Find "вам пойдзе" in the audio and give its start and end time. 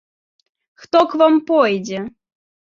1.23-1.99